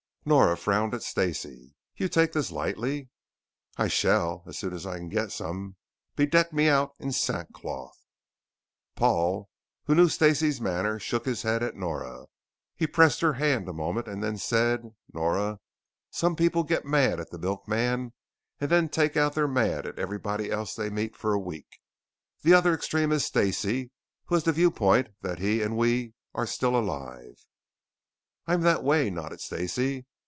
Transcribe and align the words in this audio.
Nora 0.23 0.55
frowned 0.55 0.93
at 0.93 1.01
Stacey. 1.01 1.73
"You 1.95 2.07
take 2.07 2.31
this 2.31 2.51
lightly." 2.51 3.09
"I 3.77 3.87
shall 3.87 4.43
as 4.45 4.55
soon 4.55 4.71
as 4.71 4.85
I 4.85 4.99
can 4.99 5.09
get 5.09 5.31
some 5.31 5.77
bedeck 6.15 6.53
me 6.53 6.67
out 6.69 6.93
in 6.99 7.11
sackcloth." 7.11 7.97
Paul, 8.95 9.49
who 9.85 9.95
knew 9.95 10.09
Stacey's 10.09 10.61
manner, 10.61 10.99
shook 10.99 11.25
his 11.25 11.41
head 11.41 11.63
at 11.63 11.75
Nora. 11.75 12.27
He 12.75 12.85
pressed 12.85 13.21
her 13.21 13.33
hand 13.33 13.67
a 13.67 13.73
moment 13.73 14.07
and 14.07 14.21
then 14.21 14.37
said, 14.37 14.91
"Nora, 15.11 15.59
some 16.11 16.35
people 16.35 16.61
get 16.63 16.85
mad 16.85 17.19
at 17.19 17.31
the 17.31 17.39
milkman 17.39 18.13
and 18.59 18.69
then 18.69 18.89
take 18.89 19.17
out 19.17 19.33
their 19.33 19.47
mad 19.47 19.87
at 19.87 19.97
everybody 19.97 20.51
else 20.51 20.75
they 20.75 20.91
meet 20.91 21.15
for 21.15 21.33
a 21.33 21.39
week. 21.39 21.79
The 22.43 22.53
other 22.53 22.75
extreme 22.75 23.11
is 23.11 23.25
Stacey, 23.25 23.89
who 24.25 24.35
has 24.35 24.43
the 24.43 24.51
viewpoint 24.51 25.07
that 25.23 25.39
he 25.39 25.63
and 25.63 25.75
we 25.75 26.13
are 26.35 26.45
still 26.45 26.75
alive." 26.77 27.43
"I'm 28.45 28.61
that 28.61 28.83
way," 28.83 29.09
nodded 29.09 29.41
Stacey. 29.41 30.05